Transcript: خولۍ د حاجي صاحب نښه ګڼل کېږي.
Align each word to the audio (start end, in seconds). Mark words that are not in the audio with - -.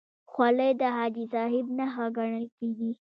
خولۍ 0.31 0.71
د 0.81 0.83
حاجي 0.95 1.25
صاحب 1.33 1.65
نښه 1.77 2.05
ګڼل 2.17 2.45
کېږي. 2.57 2.89